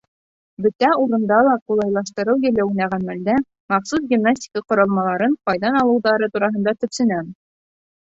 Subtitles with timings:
[0.65, 3.37] Бөтә урында ла ҡулайлаштырыу еле уйнаған мәлдә
[3.75, 7.35] махсус гимнастика ҡоролмаларын ҡайҙан алыуҙары тураһында төпсөнәм.